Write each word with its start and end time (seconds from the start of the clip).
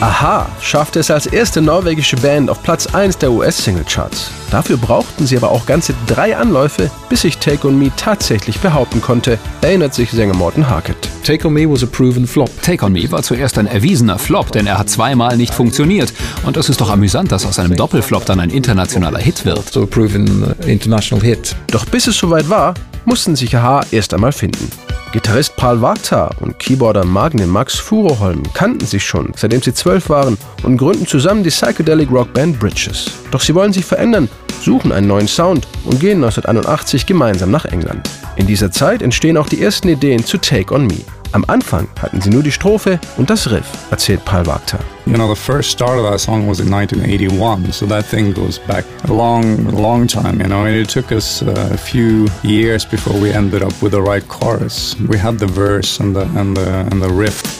Aha 0.00 0.48
schaffte 0.62 0.98
es 0.98 1.10
als 1.10 1.26
erste 1.26 1.60
norwegische 1.60 2.16
Band 2.16 2.48
auf 2.48 2.62
Platz 2.62 2.86
1 2.86 3.18
der 3.18 3.30
US-Singlecharts. 3.32 4.30
Dafür 4.50 4.78
brauchten 4.78 5.26
sie 5.26 5.36
aber 5.36 5.50
auch 5.50 5.66
ganze 5.66 5.94
drei 6.06 6.34
Anläufe, 6.34 6.90
bis 7.10 7.20
sich 7.20 7.36
Take 7.36 7.68
On 7.68 7.78
Me 7.78 7.92
tatsächlich 7.96 8.58
behaupten 8.60 9.02
konnte, 9.02 9.38
erinnert 9.60 9.92
sich 9.92 10.10
Sänger 10.10 10.34
Morten 10.34 10.70
Harkett. 10.70 10.96
Take 11.22 11.46
On 11.46 11.52
Me 11.52 11.70
was 11.70 11.82
a 11.82 11.86
proven 11.86 12.26
flop. 12.26 12.50
Take 12.62 12.82
On 12.82 12.92
Me 12.92 13.12
war 13.12 13.22
zuerst 13.22 13.58
ein 13.58 13.66
erwiesener 13.66 14.18
Flop, 14.18 14.50
denn 14.52 14.66
er 14.66 14.78
hat 14.78 14.88
zweimal 14.88 15.36
nicht 15.36 15.52
funktioniert. 15.52 16.14
Und 16.46 16.56
es 16.56 16.70
ist 16.70 16.80
doch 16.80 16.88
amüsant, 16.88 17.30
dass 17.30 17.44
aus 17.44 17.58
einem 17.58 17.76
Doppelflop 17.76 18.24
dann 18.24 18.40
ein 18.40 18.50
internationaler 18.50 19.20
Hit 19.20 19.44
wird. 19.44 19.70
So 19.70 19.86
proven 19.86 20.42
uh, 20.42 20.66
international 20.66 21.22
hit. 21.22 21.54
Doch 21.66 21.84
bis 21.84 22.06
es 22.06 22.16
soweit 22.16 22.48
war, 22.48 22.72
mussten 23.04 23.36
sich 23.36 23.54
Aha 23.54 23.82
erst 23.90 24.14
einmal 24.14 24.32
finden. 24.32 24.70
Gitarrist 25.12 25.56
Paul 25.56 25.82
Wagner 25.82 26.30
und 26.38 26.56
Keyboarder 26.60 27.04
Magne 27.04 27.44
Max 27.44 27.74
Furoholm 27.74 28.44
kannten 28.54 28.86
sich 28.86 29.04
schon, 29.04 29.32
seitdem 29.34 29.60
sie 29.60 29.74
zwölf 29.74 30.08
waren 30.08 30.38
und 30.62 30.76
gründen 30.76 31.04
zusammen 31.04 31.42
die 31.42 31.50
Psychedelic 31.50 32.12
Rock 32.12 32.32
Band 32.32 32.60
Bridges. 32.60 33.10
Doch 33.32 33.40
sie 33.40 33.56
wollen 33.56 33.72
sich 33.72 33.84
verändern, 33.84 34.28
suchen 34.62 34.92
einen 34.92 35.08
neuen 35.08 35.26
Sound 35.26 35.66
und 35.84 35.98
gehen 35.98 36.22
1981 36.22 37.06
gemeinsam 37.06 37.50
nach 37.50 37.64
England. 37.64 38.08
In 38.36 38.46
dieser 38.46 38.70
Zeit 38.70 39.02
entstehen 39.02 39.36
auch 39.36 39.48
die 39.48 39.60
ersten 39.60 39.88
Ideen 39.88 40.24
zu 40.24 40.38
Take 40.38 40.72
On 40.72 40.86
Me. 40.86 41.00
Am 41.32 41.44
Anfang 41.46 41.86
hatten 42.00 42.20
sie 42.20 42.30
nur 42.30 42.42
die 42.42 42.50
Strophe 42.50 42.98
und 43.16 43.30
das 43.30 43.48
Riff, 43.50 43.66
erzählt 43.90 44.24
Paul 44.24 44.46
Wagner. 44.46 44.80
You 45.06 45.14
know, 45.14 45.28
the 45.28 45.40
first 45.40 45.70
start 45.70 45.98
of 45.98 46.10
that 46.10 46.18
song 46.20 46.48
was 46.48 46.58
in 46.58 46.68
1981, 46.70 47.72
so 47.72 47.86
that 47.86 48.04
thing 48.04 48.32
goes 48.32 48.58
back 48.58 48.84
a 49.08 49.12
long, 49.12 49.64
long 49.70 50.08
time, 50.08 50.40
you 50.40 50.48
know. 50.48 50.64
And 50.64 50.74
it 50.74 50.88
took 50.88 51.12
us 51.12 51.42
uh, 51.42 51.70
a 51.72 51.76
few 51.76 52.26
years 52.42 52.84
before 52.84 53.18
we 53.20 53.32
ended 53.32 53.62
up 53.62 53.80
with 53.80 53.92
the 53.92 54.02
right 54.02 54.26
chorus. 54.26 54.96
We 55.08 55.18
had 55.18 55.38
the 55.38 55.46
verse 55.46 56.00
and 56.00 56.14
the, 56.14 56.22
and 56.36 56.56
the, 56.56 56.86
and 56.90 57.00
the 57.00 57.08
riff. 57.08 57.59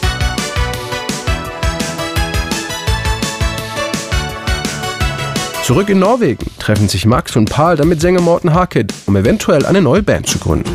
Zurück 5.71 5.89
in 5.89 6.01
Norwegen 6.01 6.45
treffen 6.59 6.89
sich 6.89 7.07
Max 7.07 7.37
und 7.37 7.49
Paul 7.49 7.77
dann 7.77 7.87
mit 7.87 8.01
Sänger 8.01 8.21
Morten 8.21 8.53
Harkett, 8.53 8.93
um 9.07 9.15
eventuell 9.15 9.65
eine 9.65 9.81
neue 9.81 10.03
Band 10.03 10.27
zu 10.27 10.41
gründen. 10.41 10.69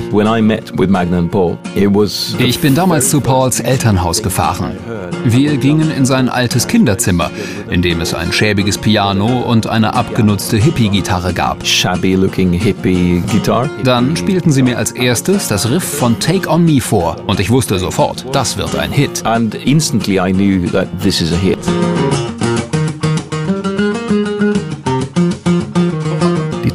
Ich 2.40 2.60
bin 2.62 2.76
damals 2.76 3.10
zu 3.10 3.20
Pauls 3.20 3.60
Elternhaus 3.60 4.24
gefahren. 4.24 4.78
Wir 5.26 5.58
gingen 5.58 5.92
in 5.92 6.06
sein 6.06 6.30
altes 6.30 6.66
Kinderzimmer, 6.70 7.30
in 7.70 7.82
dem 7.82 8.00
es 8.00 8.14
ein 8.14 8.32
schäbiges 8.32 8.78
Piano 8.78 9.42
und 9.42 9.68
eine 9.68 9.96
abgenutzte 9.96 10.56
Hippie-Gitarre 10.56 11.34
gab. 11.34 11.68
Shabby 11.68 12.16
looking 12.16 12.54
hippie 12.54 13.22
guitar. 13.30 13.70
Dann 13.84 14.16
spielten 14.16 14.54
sie 14.54 14.64
mir 14.64 14.78
als 14.78 14.94
erstes 14.94 15.50
das 15.50 15.70
Riff 15.70 15.84
von 15.84 16.18
Take 16.22 16.50
On 16.50 16.64
Me 16.64 16.80
vor 16.80 17.18
und 17.28 17.42
ich 17.42 17.50
wusste 17.50 17.80
sofort, 17.80 18.26
das 18.32 18.56
wird 18.56 18.74
ein 18.78 18.94
Hit. 18.94 19.26
And 19.26 19.56
instantly 19.56 20.22
I 20.22 20.32
knew 20.32 20.72
that 20.72 20.88
this 21.04 21.20
is 21.20 21.34
a 21.34 21.38
hit. 21.38 21.59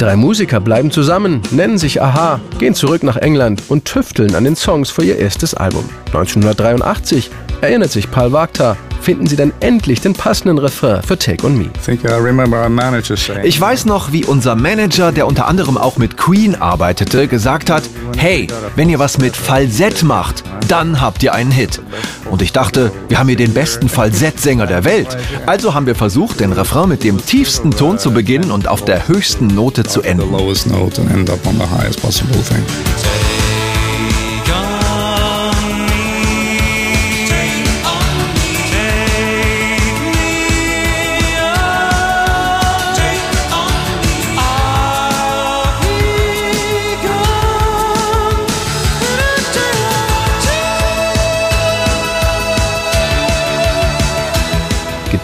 Drei 0.00 0.16
Musiker 0.16 0.60
bleiben 0.60 0.90
zusammen, 0.90 1.42
nennen 1.50 1.76
sich 1.76 2.00
Aha, 2.00 2.40
gehen 2.58 2.74
zurück 2.74 3.02
nach 3.02 3.16
England 3.16 3.62
und 3.68 3.84
tüfteln 3.84 4.34
an 4.34 4.44
den 4.44 4.56
Songs 4.56 4.90
für 4.90 5.04
ihr 5.04 5.18
erstes 5.18 5.52
Album. 5.54 5.84
1983 6.06 7.30
erinnert 7.60 7.90
sich 7.90 8.10
Paul 8.10 8.32
Wagner, 8.32 8.76
finden 9.02 9.26
sie 9.26 9.36
dann 9.36 9.52
endlich 9.60 10.00
den 10.00 10.14
passenden 10.14 10.58
Refrain 10.58 11.02
für 11.02 11.18
Take 11.18 11.46
On 11.46 11.56
Me. 11.56 11.70
Ich 13.44 13.60
weiß 13.60 13.84
noch, 13.84 14.12
wie 14.12 14.24
unser 14.24 14.56
Manager, 14.56 15.12
der 15.12 15.26
unter 15.26 15.46
anderem 15.46 15.76
auch 15.76 15.98
mit 15.98 16.16
Queen 16.16 16.54
arbeitete, 16.54 17.28
gesagt 17.28 17.68
hat, 17.70 17.82
hey, 18.16 18.46
wenn 18.76 18.88
ihr 18.88 18.98
was 18.98 19.18
mit 19.18 19.36
Falsett 19.36 20.02
macht, 20.02 20.44
dann 20.68 21.00
habt 21.00 21.22
ihr 21.22 21.34
einen 21.34 21.50
Hit. 21.50 21.80
Und 22.30 22.42
ich 22.42 22.52
dachte, 22.52 22.92
wir 23.08 23.18
haben 23.18 23.28
hier 23.28 23.36
den 23.36 23.52
besten 23.52 23.88
Falsettsänger 23.88 24.66
der 24.66 24.84
Welt. 24.84 25.08
Also 25.46 25.74
haben 25.74 25.86
wir 25.86 25.94
versucht, 25.94 26.40
den 26.40 26.52
Refrain 26.52 26.88
mit 26.88 27.04
dem 27.04 27.24
tiefsten 27.24 27.72
Ton 27.72 27.98
zu 27.98 28.12
beginnen 28.12 28.50
und 28.50 28.68
auf 28.68 28.84
der 28.84 29.08
höchsten 29.08 29.48
Note 29.48 29.84
zu 29.84 30.02
enden. 30.02 30.30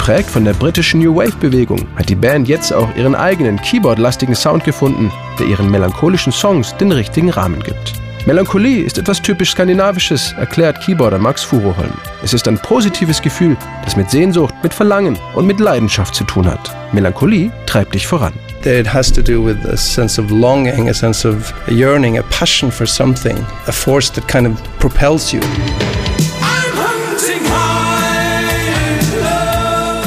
Geprägt 0.06 0.31
von 0.31 0.44
der 0.44 0.53
britischen 0.53 1.00
New 1.00 1.17
Wave-Bewegung 1.17 1.84
hat 1.97 2.09
die 2.09 2.15
Band 2.15 2.47
jetzt 2.47 2.72
auch 2.72 2.94
ihren 2.94 3.17
eigenen 3.17 3.61
Keyboard-lastigen 3.61 4.37
Sound 4.37 4.62
gefunden, 4.62 5.11
der 5.37 5.49
ihren 5.49 5.69
melancholischen 5.69 6.33
Songs 6.33 6.77
den 6.77 6.93
richtigen 6.93 7.28
Rahmen 7.28 7.61
gibt. 7.61 7.94
Melancholie 8.25 8.84
ist 8.84 8.99
etwas 8.99 9.21
typisch 9.21 9.50
Skandinavisches, 9.50 10.33
erklärt 10.39 10.81
Keyboarder 10.81 11.19
Max 11.19 11.43
Furoholm. 11.43 11.91
Es 12.22 12.34
ist 12.34 12.47
ein 12.47 12.56
positives 12.56 13.21
Gefühl, 13.21 13.56
das 13.84 13.97
mit 13.97 14.09
Sehnsucht, 14.09 14.55
mit 14.62 14.72
Verlangen 14.72 15.19
und 15.34 15.44
mit 15.44 15.59
Leidenschaft 15.59 16.15
zu 16.15 16.23
tun 16.23 16.47
hat. 16.47 16.73
Melancholie 16.93 17.50
treibt 17.67 17.93
dich 17.93 18.06
voran. 18.06 18.33
It 18.65 18.87
has 18.87 19.12
to 19.12 19.21
do 19.21 19.44
with 19.44 19.56
a 19.67 19.77
sense 19.77 20.23
of 20.23 20.31
longing, 20.31 20.88
a 20.88 20.94
sense 20.94 21.28
of 21.28 21.53
yearning, 21.69 22.19
a 22.19 22.23
passion 22.31 22.71
for 22.71 22.87
something, 22.87 23.37
a 23.67 23.73
force 23.73 24.12
that 24.12 24.28
kind 24.28 24.47
of 24.47 24.53
propels 24.78 25.33
you. 25.33 25.41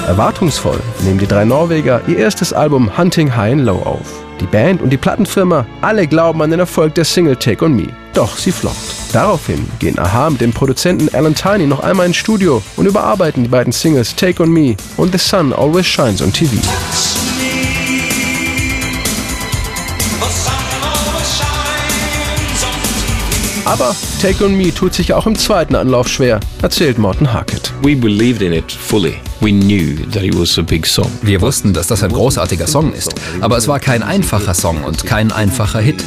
Erwartungsvoll 0.09 0.79
nehmen 1.03 1.19
die 1.19 1.27
drei 1.27 1.45
Norweger 1.45 2.01
ihr 2.07 2.17
erstes 2.17 2.51
Album 2.51 2.97
Hunting 2.97 3.35
High 3.35 3.53
and 3.53 3.61
Low 3.61 3.77
auf. 3.83 4.23
Die 4.39 4.47
Band 4.47 4.81
und 4.81 4.89
die 4.89 4.97
Plattenfirma, 4.97 5.67
alle 5.81 6.07
glauben 6.07 6.41
an 6.41 6.49
den 6.49 6.59
Erfolg 6.59 6.95
der 6.95 7.05
Single 7.05 7.35
Take 7.35 7.63
On 7.63 7.75
Me. 7.75 7.89
Doch 8.15 8.35
sie 8.35 8.51
floppt. 8.51 9.13
Daraufhin 9.13 9.69
gehen 9.77 9.99
Aha 9.99 10.31
mit 10.31 10.41
dem 10.41 10.51
Produzenten 10.51 11.13
Alan 11.13 11.35
Tiny 11.35 11.67
noch 11.67 11.81
einmal 11.81 12.07
ins 12.07 12.15
Studio 12.15 12.59
und 12.75 12.87
überarbeiten 12.87 13.43
die 13.43 13.49
beiden 13.49 13.71
Singles 13.71 14.15
Take 14.15 14.41
On 14.41 14.51
Me 14.51 14.75
und 14.97 15.11
The 15.11 15.19
Sun 15.19 15.53
Always 15.53 15.85
Shines 15.85 16.23
on 16.23 16.33
TV. 16.33 16.57
Aber 23.69 23.95
Take 24.19 24.43
On 24.43 24.57
Me 24.57 24.73
tut 24.73 24.95
sich 24.95 25.13
auch 25.13 25.27
im 25.27 25.37
zweiten 25.37 25.75
Anlauf 25.75 26.07
schwer, 26.07 26.39
erzählt 26.63 26.97
Morten 26.97 27.31
Harkett. 27.31 27.71
We 27.83 27.95
believed 27.95 28.41
in 28.41 28.51
it 28.51 28.71
fully. 28.71 29.13
We 29.41 29.51
knew 29.51 29.95
that 30.11 30.23
it 30.23 30.35
was 30.35 30.57
a 30.57 30.63
big 30.63 30.87
song. 30.87 31.11
Wir 31.21 31.39
wussten, 31.39 31.71
dass 31.71 31.85
das 31.85 32.01
ein 32.01 32.11
großartiger 32.11 32.65
Song 32.65 32.91
ist, 32.93 33.13
aber 33.41 33.57
es 33.57 33.67
war 33.67 33.79
kein 33.79 34.01
einfacher 34.01 34.55
Song 34.55 34.83
und 34.83 35.05
kein 35.05 35.31
einfacher 35.31 35.81
Hit. 35.81 36.03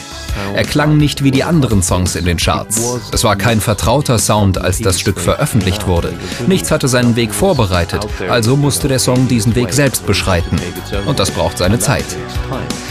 Er 0.54 0.65
klang 0.65 0.97
nicht 0.97 1.25
wie 1.25 1.31
die 1.31 1.44
anderen 1.44 1.82
Songs 1.82 2.16
in 2.16 2.25
den 2.25 2.37
Charts. 2.37 3.00
Es 3.12 3.25
war 3.25 3.37
kein 3.37 3.60
vertrauter 3.60 4.19
Sound, 4.19 4.59
als 4.59 4.78
das 4.78 5.00
Stück 5.00 5.20
veröffentlicht 5.20 5.87
wurde. 5.87 6.12
Nichts 6.47 6.70
hatte 6.70 6.88
seinen 6.88 7.16
Weg 7.16 7.34
vorbereitet, 7.34 8.06
also 8.28 8.56
musste 8.56 8.88
der 8.88 8.98
Song 8.98 9.28
diesen 9.28 9.54
Weg 9.54 9.72
selbst 9.72 10.06
beschreiten. 10.06 10.60
Und 11.06 11.19
das 11.19 11.31
braucht 11.31 11.59
seine 11.59 11.78
Zeit. 11.78 12.04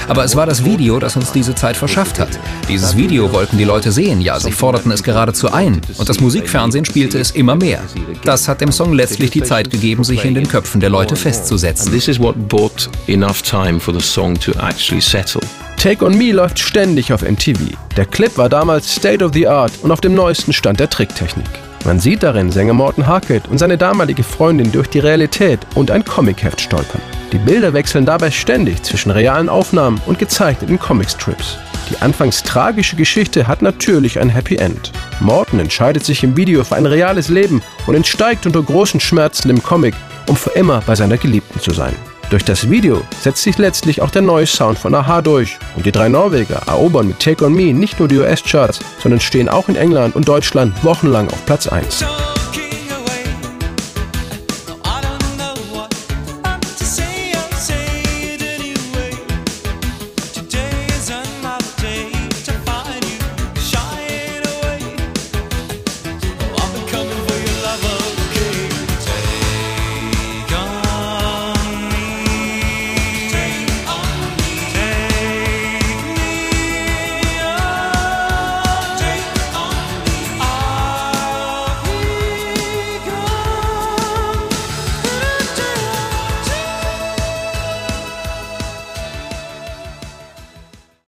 Aber 0.07 0.23
es 0.23 0.35
war 0.35 0.45
das 0.45 0.65
Video, 0.65 0.99
das 0.99 1.15
uns 1.15 1.31
diese 1.31 1.55
Zeit 1.55 1.77
verschafft 1.77 2.19
hat. 2.19 2.29
Dieses 2.67 2.97
Video 2.97 3.31
wollten 3.31 3.57
die 3.57 3.63
Leute 3.63 3.91
sehen, 3.91 4.21
ja, 4.21 4.39
sie 4.39 4.51
forderten 4.51 4.91
es 4.91 5.03
geradezu 5.03 5.51
ein. 5.51 5.81
Und 5.97 6.09
das 6.09 6.19
Musikfernsehen 6.19 6.85
spielte 6.85 7.19
es 7.19 7.31
immer 7.31 7.55
mehr. 7.55 7.81
Das 8.23 8.47
hat 8.47 8.61
dem 8.61 8.71
Song 8.71 8.93
letztlich 8.93 9.31
die 9.31 9.43
Zeit 9.43 9.69
gegeben, 9.69 10.03
sich 10.03 10.25
in 10.25 10.35
den 10.35 10.47
Köpfen 10.47 10.81
der 10.81 10.89
Leute 10.89 11.15
festzusetzen. 11.15 11.91
This 11.91 12.07
is 12.07 12.19
what 12.19 12.35
bought 12.49 12.89
enough 13.07 13.41
time 13.41 13.79
for 13.79 13.93
the 13.93 14.01
song 14.01 14.39
to 14.39 14.51
actually 14.53 15.01
settle. 15.01 15.41
Take 15.81 16.05
On 16.05 16.15
Me 16.15 16.31
läuft 16.31 16.59
ständig 16.59 17.11
auf 17.11 17.23
MTV. 17.23 17.57
Der 17.97 18.05
Clip 18.05 18.37
war 18.37 18.49
damals 18.49 18.93
State 18.93 19.25
of 19.25 19.33
the 19.33 19.47
Art 19.47 19.71
und 19.81 19.91
auf 19.91 19.99
dem 19.99 20.13
neuesten 20.13 20.53
Stand 20.53 20.79
der 20.79 20.91
Tricktechnik. 20.91 21.47
Man 21.85 21.99
sieht 21.99 22.21
darin 22.21 22.51
Sänger 22.51 22.73
Morten 22.73 23.07
Harkett 23.07 23.47
und 23.47 23.57
seine 23.57 23.79
damalige 23.79 24.21
Freundin 24.21 24.71
durch 24.71 24.87
die 24.91 24.99
Realität 24.99 25.59
und 25.73 25.89
ein 25.89 26.05
Comicheft 26.05 26.61
stolpern. 26.61 27.01
Die 27.31 27.39
Bilder 27.39 27.73
wechseln 27.73 28.05
dabei 28.05 28.29
ständig 28.29 28.83
zwischen 28.83 29.09
realen 29.09 29.49
Aufnahmen 29.49 29.99
und 30.05 30.19
gezeichneten 30.19 30.77
Comicstrips. 30.77 31.57
Die 31.89 31.99
anfangs 31.99 32.43
tragische 32.43 32.95
Geschichte 32.95 33.47
hat 33.47 33.63
natürlich 33.63 34.19
ein 34.19 34.29
Happy 34.29 34.57
End. 34.57 34.91
Morton 35.19 35.59
entscheidet 35.59 36.05
sich 36.05 36.23
im 36.23 36.37
Video 36.37 36.63
für 36.63 36.75
ein 36.75 36.85
reales 36.85 37.27
Leben 37.27 37.63
und 37.87 37.95
entsteigt 37.95 38.45
unter 38.45 38.61
großen 38.61 38.99
Schmerzen 38.99 39.49
im 39.49 39.63
Comic, 39.63 39.95
um 40.27 40.35
für 40.35 40.51
immer 40.51 40.83
bei 40.85 40.93
seiner 40.93 41.17
Geliebten 41.17 41.59
zu 41.59 41.71
sein. 41.71 41.95
Durch 42.31 42.45
das 42.45 42.69
Video 42.69 43.01
setzt 43.19 43.43
sich 43.43 43.57
letztlich 43.57 44.01
auch 44.01 44.09
der 44.09 44.21
neue 44.21 44.47
Sound 44.47 44.79
von 44.79 44.95
Aha 44.95 45.21
durch 45.21 45.59
und 45.75 45.85
die 45.85 45.91
drei 45.91 46.07
Norweger 46.07 46.61
erobern 46.65 47.09
mit 47.09 47.19
Take 47.19 47.43
On 47.43 47.53
Me 47.53 47.73
nicht 47.73 47.99
nur 47.99 48.07
die 48.07 48.19
US-Charts, 48.19 48.79
sondern 48.99 49.19
stehen 49.19 49.49
auch 49.49 49.67
in 49.67 49.75
England 49.75 50.15
und 50.15 50.29
Deutschland 50.29 50.81
wochenlang 50.81 51.27
auf 51.27 51.45
Platz 51.45 51.67
1. 51.67 52.05